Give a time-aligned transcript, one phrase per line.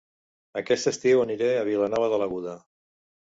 [0.61, 2.57] Aquest estiu aniré a Vilanova de l'Aguda